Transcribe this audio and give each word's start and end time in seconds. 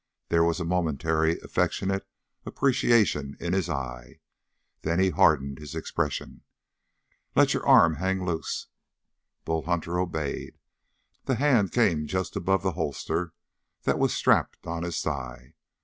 There 0.29 0.43
was 0.43 0.59
a 0.59 0.65
momentary 0.65 1.37
affectionate 1.41 2.07
appreciation 2.43 3.37
in 3.39 3.53
his 3.53 3.69
eye. 3.69 4.19
Then 4.81 4.99
he 4.99 5.11
hardened 5.11 5.59
his 5.59 5.75
expression. 5.75 6.41
"Let 7.35 7.53
your 7.53 7.63
arm 7.67 7.97
hang 7.97 8.25
loose." 8.25 8.65
Bull 9.45 9.61
Hunter 9.65 9.99
obeyed. 9.99 10.57
The 11.25 11.35
hand 11.35 11.71
came 11.71 12.07
just 12.07 12.35
above 12.35 12.63
the 12.63 12.71
holster 12.71 13.33
that 13.83 13.99
was 13.99 14.11
strapped 14.15 14.65
on 14.65 14.81
his 14.81 14.99
thigh. 14.99 15.53